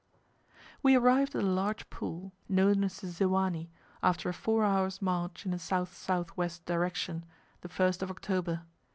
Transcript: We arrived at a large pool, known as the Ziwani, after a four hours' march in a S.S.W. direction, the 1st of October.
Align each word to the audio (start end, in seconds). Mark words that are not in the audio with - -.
We 0.81 0.95
arrived 0.95 1.35
at 1.35 1.43
a 1.43 1.45
large 1.45 1.87
pool, 1.91 2.33
known 2.49 2.83
as 2.83 2.99
the 3.01 3.07
Ziwani, 3.07 3.69
after 4.01 4.29
a 4.29 4.33
four 4.33 4.63
hours' 4.65 4.99
march 4.99 5.45
in 5.45 5.51
a 5.53 5.57
S.S.W. 5.61 6.25
direction, 6.65 7.23
the 7.61 7.69
1st 7.69 8.01
of 8.01 8.09
October. 8.09 8.63